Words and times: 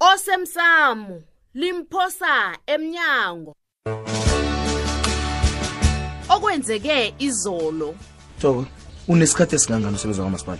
osemsamo 0.00 1.20
limphosa 1.54 2.56
emnyango 2.66 3.52
okwenzeke 6.28 7.12
izolo 7.18 7.94
Joko 8.42 8.64
unesikhathe 9.12 9.58
singangani 9.60 9.96
usebenza 10.00 10.22
kwamasipala 10.22 10.58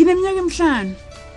ngineminyaka 0.00 0.38
emihlanu 0.40 0.94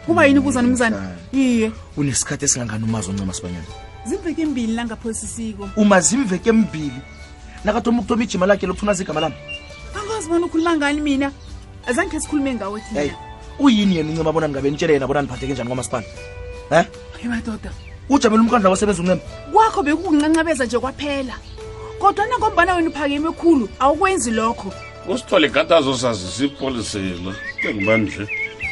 kuba 0.08 0.24
yini 0.26 0.40
kuza 0.42 0.62
nomzana 0.64 1.12
iye 1.36 1.72
unesikhathe 2.00 2.48
singangani 2.48 2.88
umazi 2.88 3.12
oncema 3.12 3.34
sibanyana 3.36 3.68
zimveke 4.08 4.42
embili 4.42 4.72
langaphosisiko 4.74 5.68
uma 5.76 6.00
zimveke 6.00 6.50
embili 6.56 6.96
nakathoma 7.68 8.00
ukuthoma 8.00 8.24
ijima 8.24 8.46
lakhe 8.48 8.64
lokuthuna 8.64 8.96
zegama 8.96 9.20
lami 9.20 9.36
angazi 9.92 10.30
bona 10.30 10.46
ukhuluma 10.46 10.78
ngani 10.78 11.02
mina 11.02 11.32
azange 11.84 12.16
sikhulume 12.20 12.56
ngawe 12.56 12.80
thina 12.82 13.12
uyini 13.60 13.98
yena 14.00 14.10
uncema 14.10 14.32
bona 14.32 14.48
ningabe 14.48 14.72
nitshele 14.72 14.94
yena 14.94 15.08
bona 15.08 15.22
niphatheke 15.22 15.54
njani 15.54 15.68
kwamasipala 15.68 16.04
um 16.72 16.78
eh? 16.78 16.88
ibadoda 17.26 17.72
ujamela 18.10 18.42
umkhandla 18.42 18.70
wasebenza 18.70 19.02
unceme 19.02 19.22
kwakho 19.54 19.84
bekukuncancabeza 19.84 20.66
nje 20.66 20.80
kwaphela 20.80 21.36
kodwa 22.00 22.26
nangombana 22.28 22.76
wena 22.76 22.90
uphakeme 22.90 23.30
ekhulu 23.34 23.66
awukwenzi 23.82 24.32
lokho 24.32 24.70
usithole 25.12 25.48
igatazo 25.48 25.92
sazisipoliseni 26.02 27.32
engibandle 27.68 28.26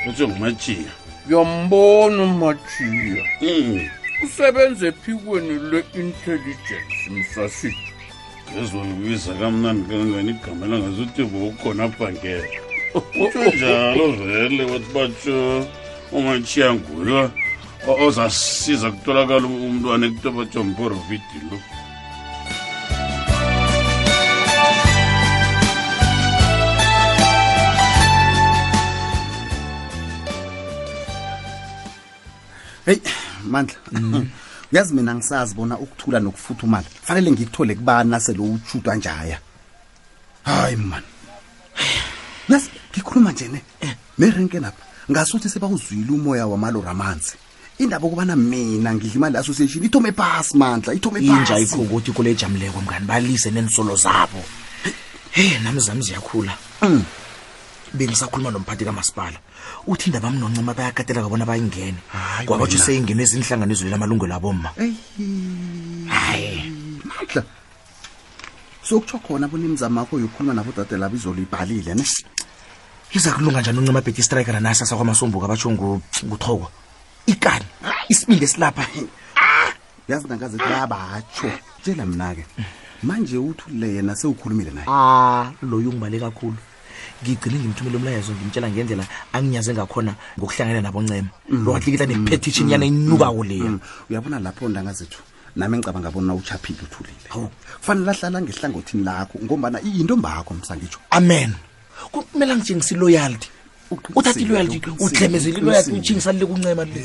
uthi 0.10 0.24
ngumajiya 0.28 0.92
yombona 1.30 2.20
umajiya 2.24 3.24
mm. 3.42 3.90
usebenza 4.26 4.88
ephikweni 4.88 5.54
lwe-intelligence 5.70 6.98
msasiti 7.12 7.88
ezonibiza 8.62 9.32
kamnandi 9.40 9.84
kangani 9.94 10.32
igamela 10.34 10.76
ngazuthi 10.82 11.22
bokukhona 11.30 11.88
bhangela 11.98 12.48
uthi 13.24 13.42
njalo 13.56 14.06
vele 14.18 14.64
wathi 14.72 14.90
batsho 14.96 15.38
umajiya 16.18 16.74
nguya 16.74 17.22
ozasiza 17.98 18.92
kutolakala 18.92 19.48
umntwana 19.48 20.06
ekutobajomporovidi 20.08 21.38
lo 21.50 21.58
heyi 32.86 33.02
mandla 33.52 33.76
uyazi 34.72 34.94
mina 34.94 35.16
ngisazi 35.16 35.56
bona 35.56 35.76
ukuthula 35.84 36.20
nokufutha 36.20 36.64
umali 36.64 36.88
kufanele 37.02 37.32
ngikuthole 37.32 37.76
kubani 37.76 38.10
naselo 38.12 38.44
utshutwa 38.44 38.96
njaya 38.96 39.40
hayi 40.44 40.76
mani 40.76 41.06
uyazi 42.50 42.70
ngikhuluma 42.94 43.32
njene 43.32 43.62
eh. 43.82 43.96
nerenke 44.18 44.60
napha 44.60 44.84
ngasuthi 45.12 45.50
sebawuzwile 45.50 46.12
umoya 46.14 46.48
wamalor 46.48 46.88
amanzi 46.90 47.34
indaba 47.80 48.06
ukubana 48.08 48.36
mina 48.36 48.94
ngidla 48.94 49.16
imali 49.18 49.38
association 49.38 49.84
ithome 49.88 50.12
phasi 50.12 50.52
mandla 50.62 50.92
ithome 50.98 51.20
phasi 51.28 51.32
inja 51.32 51.56
ikho 51.64 51.80
ukuthi 51.86 52.12
kule 52.16 52.36
jamleko 52.36 52.80
mngani 52.84 53.06
balise 53.10 53.50
nensolo 53.56 53.96
zabo 54.04 54.40
hey 55.32 55.60
namzami 55.64 56.02
ziyakhula 56.08 56.54
mm. 56.84 57.02
bengisakhuluma 57.98 58.52
nomphathi 58.52 58.84
kamasipala 58.86 59.38
uthi 59.88 60.06
indaba 60.10 60.28
mnoncema 60.36 60.74
bayakatela 60.76 61.24
kabona 61.24 61.46
bayingene 61.50 61.96
kwabatsho 62.48 62.78
seyingene 62.86 63.22
ezinhlangano 63.24 63.72
ezilwela 63.74 63.96
amalungelo 64.00 64.34
aboma 64.40 64.70
hayi 66.20 66.60
mandla 67.08 67.42
sokutsho 68.88 69.18
khona 69.24 69.48
bonimzama 69.48 70.04
akho 70.04 70.20
yokukhuluma 70.20 70.54
nabodade 70.58 70.96
labo 71.00 71.16
izolo 71.16 71.40
ibhalile 71.48 71.96
ne 71.96 72.04
iza 73.16 73.30
kulunga 73.32 73.62
njani 73.64 73.80
uncema 73.80 74.04
bhedi 74.04 74.20
istrikera 74.20 74.60
nasa 74.60 74.84
sakwamasombuka 74.86 75.48
abatsho 75.48 75.72
nguthokwa 76.28 76.68
ikani 77.30 77.66
isibindi 78.10 78.48
silapha 78.48 78.84
ah! 79.36 79.70
yazi 80.08 80.28
nangaze 80.28 80.58
atsho 80.60 81.50
tshela 81.82 82.06
mna 82.06 82.34
ke 82.34 82.44
manje 83.04 83.38
uthi 83.38 83.70
le 83.80 83.88
yena 83.98 84.16
sewukhulumile 84.16 84.72
naye 84.74 84.88
a 84.88 84.92
ah! 84.92 85.52
loyo 85.62 85.90
ungibale 85.90 86.20
kakhulu 86.20 86.58
ngigcine 87.24 87.60
ngimthumele 87.60 87.98
umlayezo 87.98 88.32
ngimtshela 88.34 88.68
ngendlela 88.74 89.06
anginyaze 89.34 89.72
ngakhona 89.74 90.12
ngokuhlangana 90.40 90.82
naboncema 90.82 91.30
lowatlikihla 91.50 92.06
mm. 92.08 92.14
mm. 92.14 92.24
nepetition 92.26 92.66
mm. 92.66 92.72
yana 92.72 92.86
inyukako 92.86 93.44
leya 93.44 93.72
uyabona 94.10 94.40
lapho 94.40 94.70
ndangazethu 94.70 95.20
nami 95.56 95.76
engicabanga 95.78 96.12
bona 96.12 96.34
uchaphile 96.34 96.82
uthulile 96.82 97.50
kufanele 97.78 98.12
ahlala 98.12 98.42
ngehlangothini 98.42 99.04
lakho 99.04 99.38
ngombana 99.44 99.78
into 99.84 100.18
mbakho 100.18 100.54
msangitsho 100.54 101.00
amen 101.12 101.54
kumele 102.12 102.56
ngitshengise 102.56 102.96
iloyalty 102.96 103.50
uthathe 104.16 104.42
iloyalty 104.42 104.82
utlemezele 105.00 105.58
iloyalty 105.60 105.92
utshingisalile 105.92 106.46
kuncema 106.46 106.86
le 106.86 107.04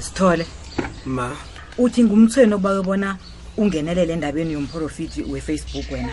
sithole 0.00 0.46
ma 1.06 1.26
uthi 1.78 2.04
ngumthweni 2.04 2.54
obake 2.54 2.82
bona 2.86 3.18
ungenelele 3.56 4.12
endabeni 4.12 4.52
yomprofiti 4.54 5.22
wefacebook 5.30 5.90
wena 5.92 6.12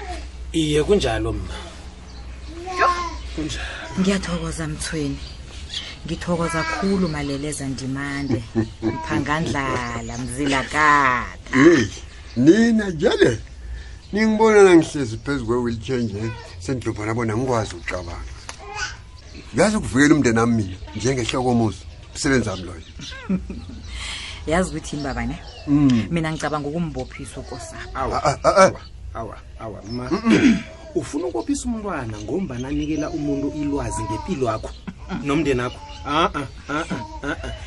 iye 0.61 0.79
kunjalo 0.83 1.33
mma 1.33 1.55
kunjalo 3.35 3.73
ngiyathokoza 3.99 4.65
mthweni 4.73 5.19
ngithokoza 6.05 6.61
khulu 6.71 7.05
maleleza 7.15 7.65
ndimande 7.73 8.39
mphangandlala 8.95 10.13
mzilakata 10.17 11.57
eyi 11.65 11.85
nina 12.43 12.85
njele 12.93 13.31
ningibonana 14.11 14.71
ngihlezi 14.77 15.15
phezu 15.23 15.43
kwe-wheelchair 15.47 15.99
nje 16.03 16.21
sendilubhana 16.63 17.11
bona 17.17 17.33
ngikwazi 17.37 17.71
ukucabanga 17.75 18.29
ngiyazi 19.53 19.75
ukuvikela 19.77 20.13
umndeni 20.15 20.39
ami 20.43 20.53
mina 20.57 20.75
njengehlokomuzi 20.97 21.81
umsebenzi 22.13 22.47
wami 22.49 22.63
loyo 22.67 22.85
yazi 24.47 24.69
ukuthi 24.77 24.95
yini 24.95 25.07
babane 25.07 25.37
mm. 25.67 26.05
mina 26.09 26.31
ngicabanga 26.31 26.67
ukumbophisa 26.69 27.39
ukosaaaaa 27.39 28.71
ah, 29.15 29.19
ah, 29.19 29.33
ah, 29.59 29.91
ma 29.91 30.05
ufuna 30.95 31.25
ukophisa 31.25 31.65
umntwana 31.65 32.17
ngombana 32.23 32.67
anikela 32.67 33.09
umuntu 33.09 33.51
ilwazi 33.61 34.01
ngempilo 34.03 34.49
akho 34.49 34.69
nomndeni 35.23 35.61
akho 35.61 35.81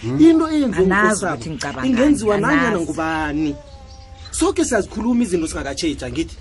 mm. 0.04 0.20
into 0.20 0.44
eyenzingenziwa 0.50 2.38
nanyana 2.42 2.78
ngubani 2.80 3.54
soke 4.30 4.64
siyazikhuluma 4.64 5.22
izinto 5.22 5.46
singakatshetsha 5.48 6.10
ngithi 6.10 6.36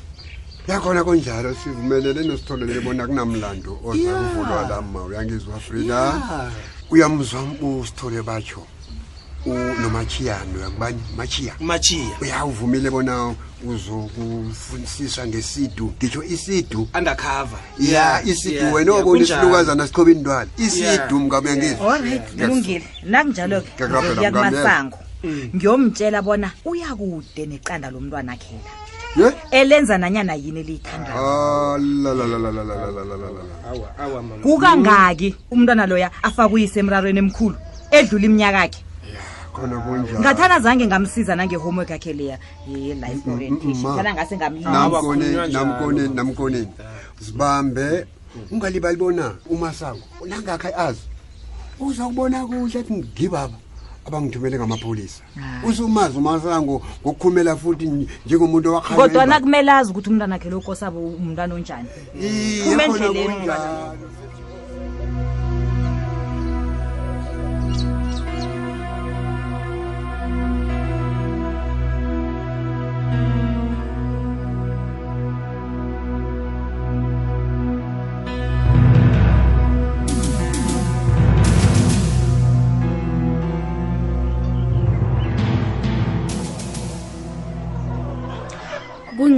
yakhona 0.67 1.03
kunjalo 1.03 1.53
sivumelele 1.55 2.23
nositholele 2.23 2.79
bona 2.81 3.07
kunamlando 3.07 3.79
ozakuvulwa 3.88 4.59
lama 4.69 5.03
uyangizwa 5.03 5.59
frida 5.59 6.01
uyamzwa 6.91 7.41
usithole 7.61 8.21
batsho 8.21 8.61
unomachiyano 9.46 10.59
yakubani 10.62 11.00
machiya 11.18 11.56
machiya 11.59 12.18
uyawuvumile 12.22 12.90
bona 12.90 13.36
uzokufunisisa 13.68 15.28
ngesidu 15.28 15.94
ngitsho 16.00 16.24
isidu 16.24 16.88
undercover 16.98 17.59
ya 17.80 18.24
isidu 18.26 18.74
wena 18.74 18.94
obona 18.94 19.20
yeah, 19.26 19.31
isilukazana 19.42 19.88
sichobini 19.88 20.22
ntwala 20.22 20.48
isidu 20.58 21.20
mngamuyangezilungile 21.20 22.86
nakunjalo-ke 23.04 23.90
ngiyomtshela 25.56 26.22
bona 26.22 26.52
uyakude 26.66 27.46
neqanda 27.46 27.92
lomntwana 27.92 28.36
khela 28.36 29.34
elenza 29.52 29.98
nanyana 29.98 30.34
yini 30.36 30.60
eliyithandayo 30.60 31.14
umntwana 35.52 35.86
loya 35.86 36.12
afakuyise 36.24 36.80
emrarweni 36.80 37.19
emkhulu 37.19 37.56
edlula 37.92 38.25
iminyaka 38.25 38.57
yakhe 38.57 38.84
ngathana 40.19 40.59
zange 40.59 40.85
ngamsiza 40.88 41.35
nangehomework 41.35 41.89
yakhe 41.89 42.13
leya 42.13 42.38
namkoneni 45.53 46.67
sibambe 47.25 48.05
ungalibali 48.51 48.97
bona 48.97 49.35
umasango 49.50 50.01
nangakhe 50.29 50.73
azi 50.77 51.00
uzakubona 51.79 52.45
kuhle 52.45 52.79
athi 52.79 52.94
ngibaba 52.94 53.53
abangithumele 54.05 54.57
ngamapholisa 54.57 55.21
ah. 55.39 55.61
usumazi 55.67 56.17
umasango 56.17 56.81
ngokukhumela 57.05 57.55
futhi 57.55 57.85
njengomuntu 58.25 58.69
owakodwana 58.73 59.39
kumele 59.39 59.71
azi 59.71 59.91
ukuthi 59.91 60.09
umntwana 60.09 60.35
khe 60.41 60.50
lokosabo 60.50 61.00
umntwana 61.13 61.53
onjani 61.55 61.88
iyeoakunjalo 62.19 63.44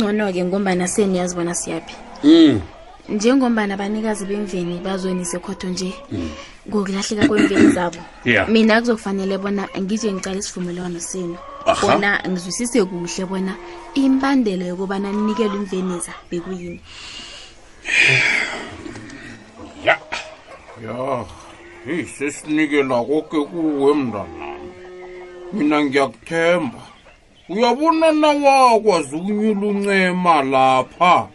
okungcono-ke 0.05 0.43
ngombana 0.43 0.87
seniyazi 0.87 1.35
bona 1.35 1.55
siyaphi 1.55 1.95
mm. 2.23 2.61
njengombana 3.09 3.73
abanikazi 3.73 4.25
bemveni 4.25 4.79
khotho 5.41 5.67
nje 5.67 5.93
mm. 6.11 6.31
ngokulahleka 6.69 7.27
kwemveni 7.27 7.71
zabo 7.73 7.97
mina 8.47 8.79
kuzokufanele 8.79 9.37
bona 9.39 9.63
ngije 9.81 10.13
ngicala 10.13 10.37
isivumelwano 10.39 10.99
senu 10.99 11.35
bona 11.81 12.21
ngizwisise 12.29 12.83
kuhle 12.85 13.25
bona 13.25 13.53
impandelo 13.95 14.65
yokubana 14.65 15.11
ninikele 15.11 15.53
imveniza 15.55 16.13
bekuyini 16.29 16.81
ya 19.85 19.97
ya 20.83 21.25
yisesinikelwa 21.87 23.05
koke 23.05 23.39
kuwe 23.45 23.93
mntanami 23.93 24.71
mina 25.53 25.83
ngiyakuthemba 25.83 26.94
uyabona 27.49 28.11
nawakwazi 28.11 29.15
ukunyulunxema 29.15 30.41
lapha 30.43 31.27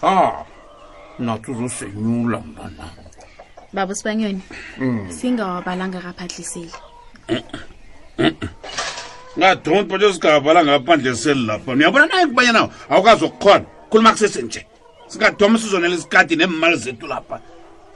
ha 0.00 0.44
nathi 1.18 1.50
uzosenyula 1.50 2.38
mnana 2.40 2.84
baba 3.72 3.94
sibanyoni 3.94 4.40
hmm. 4.76 5.10
singawabalanga 5.12 6.00
kaphahliseli 6.04 6.72
ngadonti 9.38 9.88
bathe 9.90 10.08
singawabalanga 10.12 10.72
kaphandliseli 10.78 11.42
lapha 11.48 11.70
niyabona 11.76 12.06
nayekubanyanawo 12.10 12.68
awukazi 12.92 13.22
ukukhona 13.28 13.64
khuluma 13.90 14.12
kusesenje 14.12 14.60
singadoma 15.10 15.56
sizonela 15.58 15.94
isikadi 15.96 16.36
neemali 16.36 16.76
zethu 16.82 17.06
lapha 17.06 17.36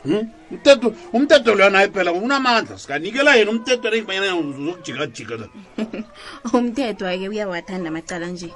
umthetho 0.04 0.92
umthetho 1.12 1.54
loyana 1.54 1.78
aye 1.78 1.88
phela 1.88 2.12
unamandla 2.12 2.76
sikanikela 2.78 3.34
yena 3.36 3.50
umthetho 3.50 3.88
lezibanyanauzokujikajika 3.90 5.48
umthetho 6.58 7.08
ake 7.08 7.28
uyawathanda 7.28 7.88
amacala 7.88 8.26
nje 8.28 8.48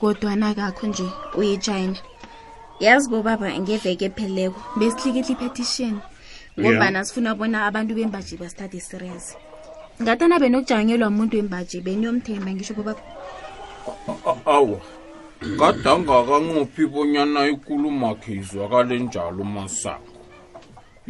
kodwana 0.00 0.50
kakho 0.54 0.86
nje 0.86 1.06
uyichina 1.38 1.96
yazi 2.82 3.06
bobaba 3.10 3.46
ngeveke 3.62 4.10
pheleko 4.18 4.58
besihlikihle 4.78 5.32
ipetition 5.32 5.94
ngobana 6.58 7.04
sifuna 7.06 7.38
bona 7.38 7.66
abantu 7.70 7.94
bembaji 7.94 8.34
basithathe 8.42 8.76
i-series 8.82 9.26
ngathana 10.02 10.42
benokujanyelwa 10.42 11.08
umuntu 11.08 11.38
wembaji 11.38 11.78
beniyomthemba 11.86 12.50
ngisho 12.50 12.74
bobaba 12.74 13.00
awa 14.56 14.80
ngadangakanqophi 15.54 16.82
bonyana 16.92 17.40
ikulumakhe 17.54 18.32
izwakale 18.42 18.98
njalo 19.06 19.44
masango 19.44 20.15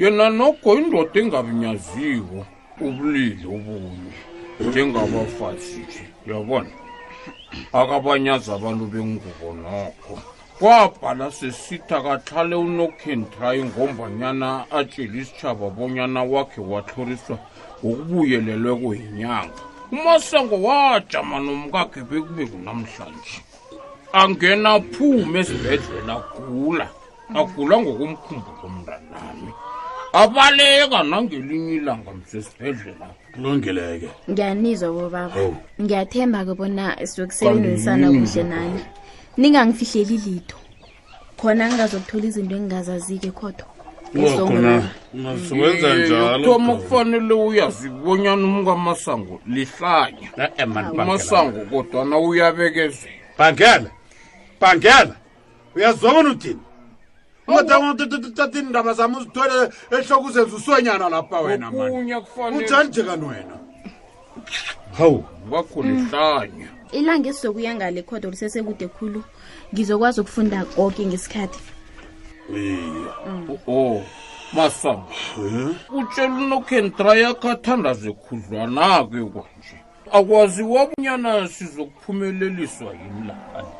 yena 0.02 0.28
nokho 0.38 0.75
indoda 0.81 1.20
engabinyaziwo 1.20 2.40
ubulili 2.87 3.44
obunye 3.56 4.04
njengabafazi 4.64 5.76
nje 5.87 6.04
uyabona 6.26 6.75
akabanyazi 7.81 8.48
abantu 8.56 8.84
bengubo 8.93 9.46
nokho 9.62 10.14
kwabhala 10.58 11.26
sesitha 11.38 11.96
kahlale 12.00 12.56
unokentry 12.69 13.56
ngombanyana 13.69 14.48
atsheli 14.78 15.19
isitshaba 15.22 15.66
bonyana 15.76 16.20
wakhe 16.32 16.60
watloriswa 16.72 17.37
ngokubuyelelweko 17.84 18.88
yinyanga 19.00 19.60
umasango 19.94 20.56
wajama 20.66 21.37
nomkakhe 21.44 22.00
bekube 22.10 22.44
kunamhlanje 22.52 23.37
angena 24.20 24.70
phume 24.92 25.38
esibhedlela 25.42 26.14
agula 26.37 26.87
agula 27.40 27.75
ngokomkhumbu 27.82 28.50
komntanami 28.60 29.52
abaleka 30.22 31.02
nangelinye 31.02 31.72
ilanga 31.76 32.10
msesibhedlela 32.18 33.06
kulungileke 33.34 34.08
ngiyanizwa 34.30 34.88
bobaba 34.96 35.36
oh. 35.42 35.54
ngiyathemba 35.82 36.44
ke 36.46 36.52
bona 36.58 37.06
sokusebenzisana 37.08 38.06
kuhle 38.08 38.42
nani 38.44 38.80
ningangifihleli 39.38 40.16
lito 40.26 40.56
khona 41.40 41.68
ngingazokuthola 41.68 42.24
izinto 42.28 42.54
engingazazike 42.56 43.30
khodwa 43.38 43.68
wenza 45.60 45.88
njalotoma 45.96 46.74
kufanele 46.76 47.34
uyazibonyana 47.34 48.44
umngamasango 48.50 49.40
lihlanya 49.46 50.28
eh, 50.36 50.92
umasango 50.92 51.60
kodwana 51.70 52.14
uyabekezela 52.18 53.12
bangela 53.38 53.90
bangela 54.60 55.14
uyazobona 55.74 56.30
uthini 56.30 56.65
ungatsaatindaba 57.48 58.93
zami 58.94 59.16
uzithole 59.16 59.70
ehloko 59.98 60.26
uzenza 60.26 60.56
usonyana 60.56 61.08
lapha 61.08 61.40
wena 61.40 61.70
manuthani 61.70 62.62
nje 62.88 63.02
kani 63.02 63.26
wena 63.26 63.56
hawu 64.98 65.25
ngibakhulihlanya 65.40 66.69
mm. 66.72 66.88
ilanga 66.93 67.28
esizokuya 67.31 67.75
ngale 67.75 68.02
khodwa 68.02 68.28
olusesekude 68.28 68.87
khulu 68.88 69.20
ngizokwazi 69.75 70.20
ukufunda 70.20 70.64
konke 70.64 71.06
ngesikhathi 71.06 71.58
mm. 72.50 73.58
o 73.69 74.02
masamba 74.52 75.06
utshela 75.99 76.34
unokentra 76.34 77.14
yakho 77.14 77.46
athandaze 77.50 78.10
khudlwana-ke 78.12 79.20
kwanje 79.32 79.76
akwaziwa 80.12 80.81
bunyana 80.87 81.49
sizokuphumeleliswa 81.49 82.90
yini 82.92 83.26
lani 83.26 83.70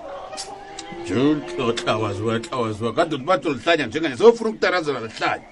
jotlotlawaziwatlawaziwa 1.07 2.93
kade 2.93 3.15
ubathi 3.17 3.49
lihlanya 3.49 3.87
njenganje 3.87 4.17
sewufuna 4.19 4.51
ukutarazela 4.51 5.01
lihlanya 5.01 5.45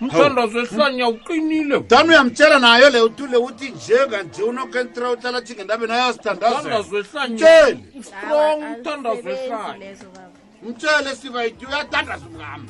mthandazehlanya 0.00 1.08
uqinile 1.08 1.78
dani 1.88 2.08
uyamtshela 2.08 2.58
nayo 2.58 2.90
le 2.90 3.00
uthule 3.00 3.36
uthi 3.36 3.70
njenganje 3.70 4.42
unokentra 4.42 5.10
uhlala 5.10 5.40
jhinge 5.40 5.64
ndabeni 5.64 5.92
ayazitandazelaeli 5.92 7.86
mtshele 10.62 11.16
sibaiti 11.16 11.66
uyatandaza 11.66 12.26
ngama 12.36 12.64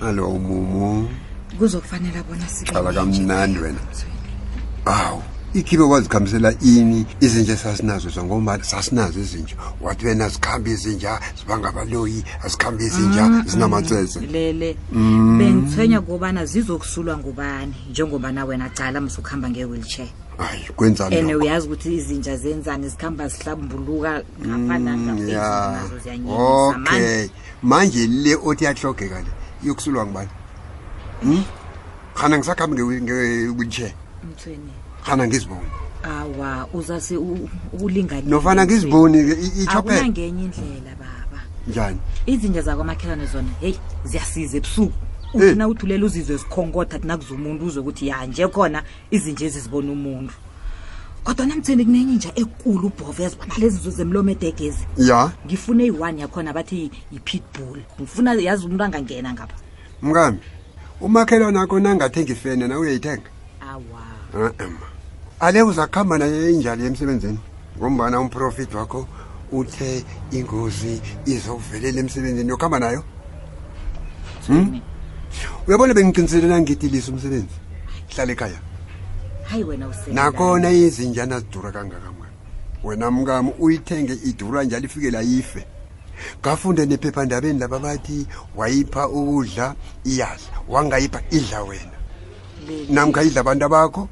alo 0.00 0.28
umumo 0.30 1.08
kuzokufanela 1.58 2.22
bona 2.22 2.48
sixhala 2.48 2.92
kamnandi 2.92 3.58
wena 3.58 3.78
awu 4.84 5.22
ikhibe 5.54 5.82
wazikhambisela 5.82 6.54
ini 6.60 7.06
izinja 7.20 7.52
esasinazo 7.52 8.08
zangoba 8.10 8.64
sasinazo 8.64 9.20
izinja 9.20 9.54
wathi 9.80 10.06
wena 10.06 10.24
azikhambi 10.24 10.70
izinja 10.70 11.20
zibangabaloyi 11.38 12.24
azikhambi 12.44 12.84
izinja 12.84 13.44
zinamatsese 13.46 14.20
lele 14.20 14.76
mm. 14.92 15.38
bengithwenya 15.38 16.00
kubana 16.00 16.46
zizokusulwa 16.46 17.16
ngubani 17.18 17.74
njengoba 17.90 18.32
na 18.32 18.44
wena 18.44 18.68
cala 18.68 19.00
msukuhamba 19.00 19.50
nge-wheelchair 19.50 20.08
hayi 20.38 20.62
kwenzaand 20.76 21.14
uyazi 21.32 21.66
ukuthi 21.66 21.94
izinja 21.96 22.36
zenzani 22.36 22.88
zikhamba 22.88 23.28
zihlambuluka 23.28 24.22
ngafanaaoky 24.46 26.20
mm, 26.24 27.28
manje 27.62 28.06
le 28.06 28.34
othi 28.36 28.64
yahlogeka 28.64 29.18
le 29.20 29.39
iyokusulwa 29.64 30.04
ngubani 30.06 30.28
rhana 32.16 32.34
hmm? 32.34 32.38
ngisakhambi 32.38 32.74
ngewheelchair 32.82 33.92
rhana 35.06 35.28
ngiziboni 35.28 35.70
awa 36.02 36.68
uzase 36.72 37.14
ulingani 37.82 38.24
nofana 38.30 38.62
ngiziboni-ke 38.66 39.32
ihoenangenye 39.62 40.44
indlela 40.44 40.92
baba 41.00 41.42
njani 41.68 41.98
izinja 42.26 42.62
zakwamakhelwane 42.62 43.26
zona 43.32 43.48
heyi 43.60 43.78
ziyasiza 44.04 44.56
ebusuku 44.58 44.96
eh. 45.34 45.34
uthina 45.44 45.68
uthulela 45.68 46.06
uzizwe 46.06 46.38
sikhongotha 46.38 46.98
thinakuzumuntu 46.98 47.64
uzwe 47.66 47.80
ukuthi 47.82 48.08
ya 48.08 48.26
nje 48.26 48.46
khona 48.54 48.80
izinja 49.10 49.44
ezizibona 49.48 49.92
umuntu 49.92 50.32
kodwa 51.24 51.46
namthendi 51.46 51.84
kunenye 51.84 52.14
nje 52.14 52.32
ekulu 52.34 52.86
ubhovezi 52.88 53.36
banalezi 53.36 53.76
nzuzo 53.78 54.02
emlomo 54.02 54.30
edegezi 54.32 54.84
ya 54.96 55.28
ngifune 55.46 55.84
iyi-one 55.84 56.20
yakhona 56.20 56.52
bathi 56.56 56.90
yi-pit 57.12 57.42
bull 57.54 57.78
ngifuna 58.00 58.32
yazi 58.40 58.64
umuntu 58.66 58.84
angangena 58.84 59.32
ngapha 59.36 59.56
mkambi 60.02 60.40
umakhelwana 61.04 61.60
akho 61.62 61.76
nangathenga 61.80 62.32
ifene 62.32 62.64
na 62.68 62.78
uyayithenga 62.80 63.28
awa 63.70 64.48
ema 64.64 64.86
ale 65.44 65.62
uzakuhamba 65.62 66.14
naye 66.18 66.52
injalo 66.56 66.82
emsebenzini 66.88 67.38
ngombana 67.78 68.20
umprofit 68.20 68.72
wakho 68.74 69.00
uthe 69.52 70.04
ingozi 70.32 70.94
izovelela 71.26 72.00
emsebenzini 72.00 72.48
yokuhamba 72.48 72.78
nayo 72.78 73.04
hmm? 74.46 74.80
uyabona 75.68 75.94
bengiqiniselela 75.94 76.56
ngidilisa 76.60 77.12
umsebenzi 77.12 77.56
hlala 78.10 78.32
ekhaya 78.32 78.60
nakhona 80.12 80.70
izinjana 80.70 81.40
zidura 81.40 81.72
kangakamani 81.72 82.32
wena 82.84 83.10
mkami 83.10 83.50
uyithenge 83.58 84.12
idura 84.24 84.64
njalo 84.64 84.84
ifike 84.84 85.10
layife 85.10 85.66
ngafunde 86.40 86.86
nephephandabeni 86.86 87.58
laba 87.58 87.78
bathi 87.78 88.26
wayipha 88.56 89.08
ukudla 89.08 89.74
iyadla 90.04 90.50
wangayipha 90.68 91.22
idla 91.30 91.62
wena 91.62 91.90
namkha 92.90 93.22
idla 93.22 93.40
abantu 93.40 93.64
abakho 93.66 94.08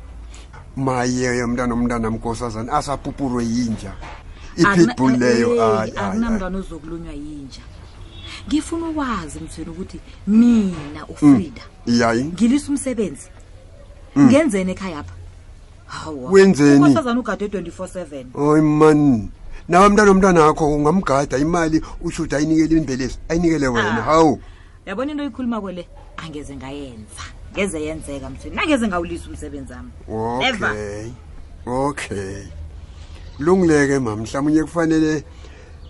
mayeyo 0.77 1.49
mntana 1.49 1.75
omntana 1.75 2.11
mkosazana 2.11 2.73
asapupurwe 2.73 3.45
yinja 3.45 3.93
ipitbull 4.57 5.19
leyo 5.19 5.55
eh, 5.57 5.81
akunamntwana 5.97 6.59
ozokulunywa 6.59 7.13
yinja 7.13 7.63
ngifuna 8.49 8.87
ukwazi 8.89 9.41
mthweni 9.41 9.71
ukuthi 9.71 10.01
mina 10.27 11.07
ufrida 11.09 11.63
mm. 11.87 12.01
yayi 12.01 12.25
ngilisa 12.25 12.69
umsebenzi 12.69 13.29
mm. 14.17 14.25
ngenzeni 14.27 14.73
ekhaya 14.73 14.99
apha 14.99 15.15
wenzeni 16.09 16.95
hoyi 18.35 18.63
mani 18.63 19.31
nawe 19.69 19.89
mntana 19.89 20.11
omntwana 20.11 20.47
akho 20.47 20.67
ungamgada 20.77 21.39
imali 21.39 21.81
ushuthi 22.05 22.35
ayinikele 22.35 22.81
imbelezi 22.81 23.19
ayinikele 23.29 23.69
wena 23.69 23.91
ah. 23.99 24.03
hawu 24.03 24.41
yabona 24.87 25.11
into 25.13 25.23
oyikhuluma 25.25 25.61
kwele 25.61 25.89
angeze 26.17 26.57
ngayenza 26.57 27.23
ngeze 27.53 27.83
yenzeka 27.83 28.31
mthweni 28.31 28.57
nangeze 28.57 28.89
ngawulisa 28.89 29.29
umsebenzi 29.29 29.73
wami 29.73 29.91
okay 30.61 31.11
okay 31.67 32.37
lungileke 33.39 33.99
ma 33.99 34.17
mhlawumbe 34.17 34.63
kufanele 34.63 35.25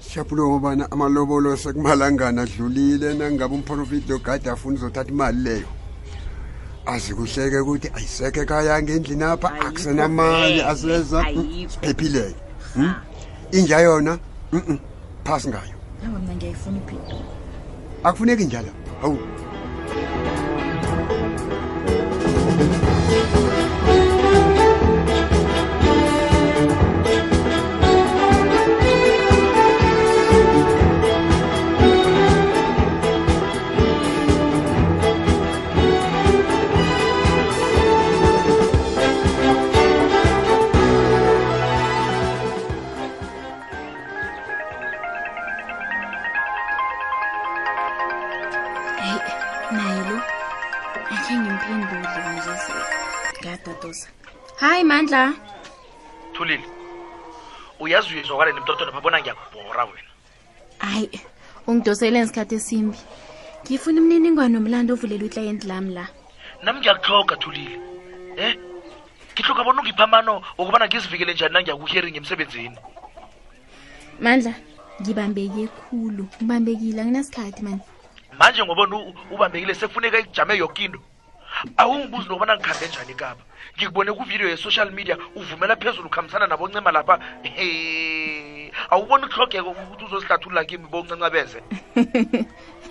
shaphulo 0.01 0.49
ngobana 0.49 0.91
amalobolo 0.91 1.57
sekumalangana 1.57 2.43
adlulile 2.43 3.15
nangabe 3.15 3.55
umprofiti 3.55 4.11
logada 4.13 4.53
afuna 4.53 4.75
uzothatha 4.77 5.11
imali 5.11 5.39
leyo 5.39 5.67
azikuhleke 6.93 7.59
ukuthi 7.61 7.89
ayiseke 7.97 8.43
kayanga 8.51 8.93
endlini 8.97 9.25
apha 9.33 9.49
akusenamanye 9.67 10.63
aseza 10.73 11.21
siphephileke 11.73 12.37
hmm? 12.77 12.85
ah. 12.91 12.95
inja 13.59 13.79
yona 13.87 14.13
phasi 15.25 15.47
ngayo 15.53 15.77
akufuneki 18.05 18.45
njalo 18.45 18.71
hawu 19.01 19.15
oh. 19.15 20.38
nayelo 49.77 50.17
akhe 51.13 51.35
ngimphendule 51.43 52.03
kanje 52.25 52.53
ngiyadodoza 53.39 54.07
hayi 54.61 54.83
mandla 54.91 55.23
thulile 56.35 56.67
uyazi 57.85 58.09
uyezwakale 58.15 58.51
nemtotona 58.57 58.91
mabona 58.97 59.19
ngiyakubhora 59.21 59.83
wena 59.91 60.11
hayi 60.87 61.09
ungidoseleni 61.69 62.25
isikhathi 62.25 62.55
esimbi 62.61 62.99
ngifuna 63.65 63.99
imniningwane 64.01 64.53
nomlando 64.57 64.91
ovulela 64.95 65.25
uklayenti 65.29 65.65
lami 65.71 65.91
la 65.99 66.05
nami 66.65 66.79
ngiyakuhloga 66.81 67.35
thulile 67.43 67.75
em 68.41 68.49
eh? 68.49 68.55
ngihloga 69.33 69.63
bona 69.67 69.79
ungiphamano 69.83 70.33
wokubana 70.59 70.85
ngizivikele 70.89 71.33
njani 71.35 71.55
nangiyakuhering 71.55 72.17
emsebenzini 72.21 72.77
mandla 74.25 74.53
ngibambeke 75.01 75.63
khulu 75.77 76.25
ngibambekile 76.41 76.99
anginasikhathi 77.03 77.63
mani 77.69 77.85
manje 78.39 78.63
ngobona 78.65 78.97
ubambekile 79.35 79.75
sekufuneka 79.75 80.19
ijame 80.25 80.55
yokinto 80.63 81.01
awungibuzi 81.83 82.29
nokubona 82.29 82.55
ngikhambe 82.57 82.87
njani 82.91 83.15
kapa 83.21 83.43
ngikubone 83.77 84.11
kuvideo 84.19 84.49
ye-social 84.53 84.89
media 84.97 85.17
uvumela 85.39 85.75
phezulu 85.81 86.07
ukhambisana 86.07 86.47
naboncema 86.47 86.91
lapha 86.97 87.15
e 87.67 88.71
awuboni 88.93 89.25
uhlogeko 89.27 89.71
ukuthi 89.71 90.05
uzozihlathulula 90.07 90.63
kimi 90.69 90.87
bouncancabeze 90.93 91.59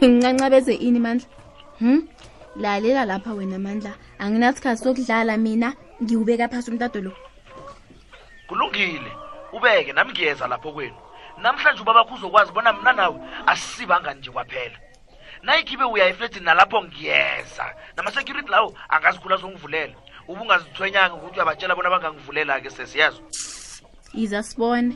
ngincancabeze 0.04 0.74
ini 0.88 1.00
mandla 1.00 1.27
um 1.82 2.00
lalela 2.62 3.06
lapha 3.12 3.32
wena 3.38 3.60
mandla 3.66 3.92
anginasikhathi 4.20 4.84
sokudlala 4.84 5.34
mina 5.38 5.70
ngiwubeka 6.04 6.46
phasi 6.51 6.70
umtado 6.72 7.00
lo 7.08 7.12
kulungile 8.50 9.12
ubeke 9.56 9.94
nami 9.96 10.12
ngiyeza 10.12 10.48
lapho 10.51 10.70
kwenu 10.75 10.98
namhlanje 11.42 11.82
ubabakho 11.82 12.13
uzokwazi 12.16 12.51
bona 12.51 12.74
mna 12.74 12.92
nawe 13.00 13.18
asisibangani 13.48 14.20
nje 14.20 14.32
kwaphela 14.36 14.77
nayikhibe 15.44 15.84
uyayiflethi 15.86 16.39
nalapho 16.39 16.82
ngiyeza 16.84 17.65
namasecurity 17.98 18.50
lawo 18.51 18.74
angazikhula 18.89 19.38
songivulela 19.38 19.94
uba 20.27 20.41
ungazithwenyanga 20.41 21.15
ukuthi 21.17 21.36
uyabatshela 21.38 21.75
bona 21.75 21.89
bangangivulela-ke 21.94 22.70
sesiyazo 22.70 23.22
iza 24.13 24.44
sibone 24.44 24.96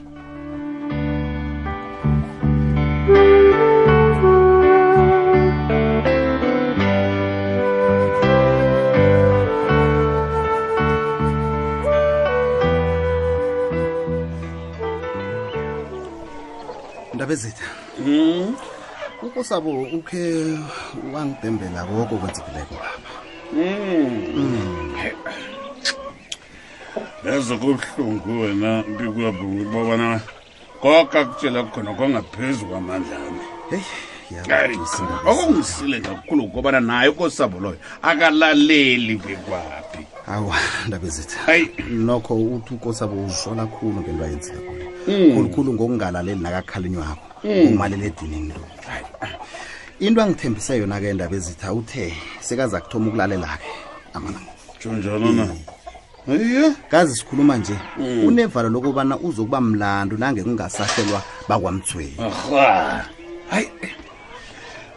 ndabezitha 17.14 17.66
mm. 18.00 18.71
ukusabo 19.28 19.70
ukhe 19.98 20.22
wangidembela 21.14 21.80
koko 21.88 22.16
kwenzekileko 22.22 22.76
lapha 22.82 23.14
hmm. 23.54 24.96
leze 27.26 27.54
kubuhlungu 27.62 28.32
wena 28.42 28.70
ntikuyabungula 28.92 29.68
ubabana 29.70 30.10
koka 30.82 31.20
kutshela 31.28 31.60
kukhona 31.66 31.92
kwangaphezu 31.98 32.62
kwamandla 32.70 33.16
ami 33.28 33.44
heyi 33.70 33.90
okungisile 35.26 36.00
kakhulu 36.02 36.44
ukubana 36.44 36.80
naye 36.82 37.10
ukosabo 37.10 37.60
loyo 37.60 37.78
akalaleli 38.02 39.16
kwekwaphi 39.20 40.04
awa 40.28 40.56
ndaba 40.88 41.08
ezithi 41.08 41.36
hayi 41.46 41.68
nokho 41.90 42.34
uthi 42.56 42.72
ukosabo 42.78 43.16
uzola 43.28 43.66
khulu 43.66 44.00
ngento 44.02 44.24
ayenzile 44.24 44.58
kule 44.58 44.84
hmm. 45.06 45.34
khulukhulu 45.36 45.74
ngokungalaleli 45.76 46.40
nakakhalinywako 46.44 47.26
hmm. 47.42 47.68
umalele 47.68 48.06
edinini 48.08 48.48
lo 48.56 48.68
into 50.00 50.22
angithembise 50.22 50.78
yona 50.80 51.00
ke 51.02 51.14
ndaba 51.14 51.36
ezitha 51.36 51.74
uthe 51.74 52.14
sekaza 52.40 52.80
kuthoma 52.82 53.08
ukulalela-ke 53.10 53.70
amanamokonjalona 54.16 55.46
hmm. 55.46 55.60
iyo 56.32 56.74
kazi 56.90 57.16
sikhuluma 57.16 57.58
nje 57.58 57.76
unevalo 58.28 58.70
lokubana 58.70 59.18
uzokuba 59.20 59.62
mlando 59.62 60.18
nange 60.18 60.44
kungasahlelwa 60.44 61.22
bakwamthweni 61.50 62.16
hayi 63.50 63.70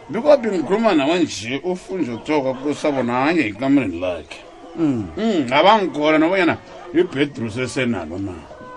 loko 0.09 0.31
a 0.31 0.37
bingikhuluma 0.37 0.93
namanje 0.93 1.61
ufunjotoka 1.63 2.53
kusabona 2.61 3.25
anye 3.25 3.41
ekamereni 3.47 3.99
lakhe 3.99 4.39
mm. 4.77 5.05
mm, 5.17 5.47
avangikona 5.51 6.17
no 6.19 6.29
vonyana 6.29 6.57
i 6.93 7.03
bedros 7.03 7.57
esenalo 7.57 8.17
na 8.19 8.33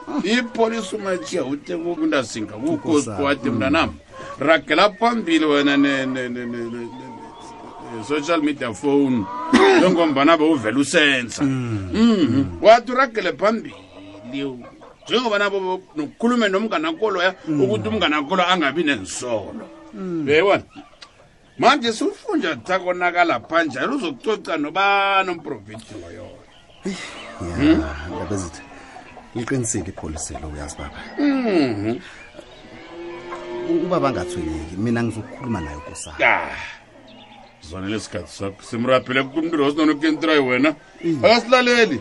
ah. 0.09 0.25
ipolisi 0.25 0.97
umachiya 0.97 1.45
u 1.45 1.57
teko 1.57 1.95
kundasinga 1.95 2.55
kukoswati 2.57 3.51
mnanam 3.51 3.89
mm. 3.91 3.99
ragela 4.47 4.89
pambili 4.89 5.45
wena 5.45 5.77
social 8.09 8.43
media 8.43 8.73
phone 8.73 9.23
njengombana 9.79 10.37
bo 10.37 10.51
uvela 10.53 10.79
usensa 10.79 11.45
mm-hmm. 11.45 12.59
wathi 12.65 12.93
uragele 12.93 13.33
phambili 13.33 13.75
njengoba 15.05 15.39
nabo 15.39 15.81
nokukhulume 15.97 16.49
nomnganakoloya 16.49 17.35
ukuthi 17.63 17.89
umnganakolo 17.89 18.43
angabi 18.49 18.85
nensolo 18.85 19.69
eyona 20.29 20.63
manje 21.59 21.93
sufunja 21.93 22.57
takonakala 22.65 23.41
phanjani 23.41 23.95
uzokucoca 23.97 24.57
nobani 24.59 25.31
umprofethi 25.31 25.95
loyona 26.03 26.45
hmm? 27.39 27.83
ezith 28.35 28.59
liqinisile 29.35 29.91
ipholiselo 29.91 30.47
uyazi 30.55 30.77
baba 30.79 30.97
mhm. 31.19 31.95
uba 33.87 34.01
bangathweneki 34.01 34.77
mina 34.79 35.03
ngizokukhuluma 35.03 35.61
nayo 35.61 35.81
kusa 35.87 36.13
zwanele 37.69 37.99
sikhathi 38.01 38.33
sakho 38.39 38.63
simraphile 38.63 39.23
kumntu 39.23 39.57
lo 39.57 39.71
sinona 39.71 39.93
ukuntrayi 39.93 40.41
wena 40.49 40.71
akasilaleli 41.25 42.01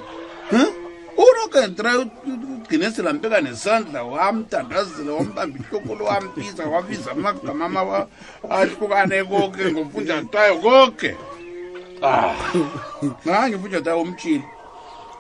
hmm? 0.50 0.87
unokentra 1.18 1.92
ugcinezelampeka 2.00 3.42
nesandla 3.42 4.04
wamthandazela 4.04 5.12
wambambihlokolo 5.14 6.06
wambiza 6.06 6.66
wabiza 6.66 7.12
amagama 7.12 7.66
ama 7.66 8.08
ahlukane 8.50 9.24
konke 9.24 9.72
ngomfunjatayo 9.72 10.56
konke 10.58 11.16
nange 13.26 13.56
umfunjatayo 13.56 13.98
womtshile 13.98 14.46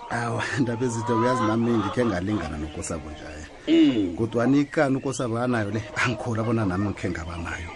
awa 0.09 0.43
ndaba 0.59 0.85
ezide 0.85 1.13
uyazi 1.13 1.43
nami 1.49 1.71
ngikhe 1.79 2.05
ngalingana 2.05 2.57
nokosabo 2.57 3.07
njaye 3.11 3.43
mm. 3.67 4.15
kodwani 4.17 4.59
ikani 4.61 4.95
ukosabo 4.97 5.37
anayo 5.39 5.71
le 5.71 5.81
angikhola 6.03 6.43
bona 6.43 6.65
nami 6.65 6.89
ngikhe 6.89 7.09
ngabanayo 7.09 7.71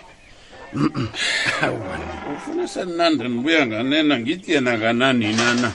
ufuna 2.35 2.67
senandi 2.67 3.23
nibuya 3.27 3.65
nganena 3.67 4.19
ngithi 4.19 4.51
yena 4.51 4.77
nganani 4.77 5.33
nana 5.33 5.71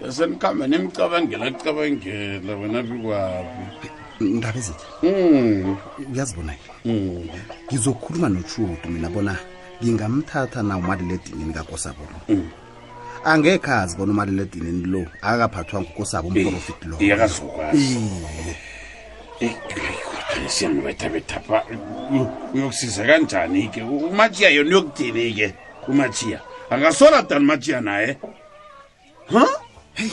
bese 0.00 0.26
nikhambe 0.26 0.66
nimcabangela 0.68 1.50
cabangela 1.60 2.52
wena 2.60 2.80
bikwabi 2.88 3.64
ndaba 4.20 4.58
ezitya 4.58 4.88
hmm. 5.00 5.76
uyazibonake 6.12 6.70
hmm. 6.82 7.28
ngizokhuluma 7.68 8.28
notshutu 8.28 8.86
mina 8.88 9.08
bona 9.12 9.36
ngingamthatha 9.84 10.62
na 10.62 10.76
umaliledinini 10.76 11.52
kakosabo 11.54 12.02
lo 12.12 12.18
hmm. 12.26 12.48
angekho 13.24 13.72
azi 13.72 13.96
bona 13.96 14.12
umaliledinini 14.12 14.84
lo 14.92 15.02
akaphathwa 15.22 15.80
ngukosabo 15.80 16.28
eh, 16.34 16.34
umprofit 16.36 16.78
lo 16.90 16.96
eh, 19.40 19.56
siyanibethabethapha 20.48 21.64
uyokusiza 22.54 23.04
kanjani 23.06 23.68
ke 23.68 23.82
umathiya 23.82 24.48
yona 24.50 24.70
uyokudini 24.70 25.34
ke 25.36 25.46
umathiya 25.88 26.40
angasoladani 26.70 27.44
umathiya 27.44 27.80
naye 27.80 28.10
huh? 29.32 29.52
Hey. 30.00 30.08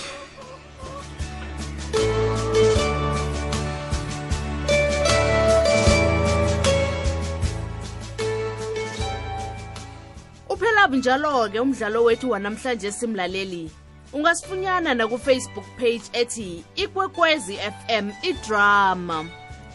Uphela 10.49 10.87
njalo 10.87 11.49
ke 11.51 11.59
umdlalo 11.59 12.03
wethu 12.03 12.29
wanamhlanje 12.31 12.91
simlaleli. 12.91 13.71
Ungasifunyana 14.13 14.93
na 14.95 15.07
ku 15.07 15.17
Facebook 15.17 15.65
page 15.79 16.03
ethi 16.13 16.65
Ikwekwezi 16.75 17.55
FM 17.71 18.11
iDrama. 18.23 19.23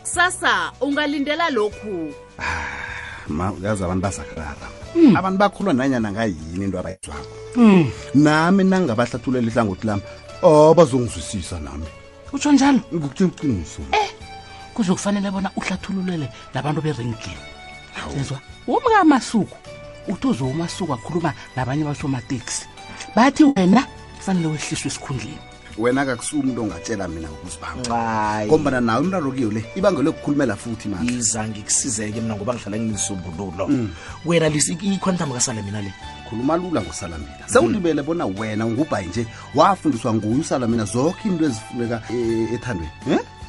Kusasa 0.05 0.73
ungalindela 0.81 1.51
lokhu. 1.51 2.13
Ah, 2.39 2.67
ma 3.29 3.53
yazi 3.63 3.85
abantu 3.85 4.03
basakhala. 4.03 4.57
mm. 4.95 5.17
abantu 5.17 5.39
bakhulwa 5.39 5.73
nanyana 5.75 6.13
ngayini 6.13 6.65
into 6.65 6.79
abayitlako 6.79 7.35
mm. 7.57 7.91
nami 8.15 8.65
nangabahlathulela 8.65 9.47
ihlangothi 9.49 9.87
lami 9.87 10.03
o 10.43 10.75
bazongizwisisa 10.75 11.61
nami 11.61 11.87
utsho 12.33 12.53
njalo 12.53 12.81
ngukuqiniso 12.95 13.83
eh 13.93 14.09
kuzokufanele 14.75 15.31
bona 15.31 15.51
uhlathululele 15.59 16.27
labantu 16.55 16.81
berengini 16.83 17.41
ezwa 18.21 18.39
umkamasuku 18.67 19.57
uthi 20.13 20.27
uzowumasuku 20.33 20.93
akhuluma 20.93 21.31
nabanye 21.57 21.85
basomateksi 21.85 22.67
bathi 23.17 23.43
wena 23.45 23.83
kufanele 24.17 24.47
wehliswe 24.49 24.89
esikhundleni 24.91 25.52
wena 25.79 26.05
kakusuke 26.05 26.43
umuntu 26.43 26.63
ongatshela 26.65 27.09
mina 27.09 27.29
ngokuzibawa 27.31 27.83
nawe 27.89 28.99
umraro 29.01 29.33
kiyo 29.33 29.51
le 29.51 29.65
ibangelo 29.77 30.13
yokukhulumela 30.13 30.57
futhi 30.57 30.89
manje 30.89 31.13
iza 31.17 31.41
ngikusize 31.49 32.13
mina 32.13 32.37
ngoba 32.37 32.53
ngihlala 32.55 32.77
nginisimbululo 32.77 33.65
mm. 33.69 33.89
wena 34.29 34.47
ikhwantam 34.53 35.33
kasala 35.33 35.63
mina 35.65 35.81
le 35.81 35.93
khuluma 36.29 36.57
lula 36.61 36.81
ngosalamina 36.85 37.49
mm. 37.49 37.49
sewulibele 37.49 38.01
bona 38.05 38.25
wena 38.27 38.67
ungubhayi 38.69 39.07
nje 39.09 39.23
wafundiswa 39.55 40.11
nguye 40.15 40.37
usalamina 40.45 40.85
zonke 40.85 41.25
into 41.25 41.45
ezifuneka 41.49 42.03
e-, 42.11 42.15
e-, 42.15 42.43
e-, 42.53 42.55
ethandweni 42.55 42.91
eh? 43.09 43.42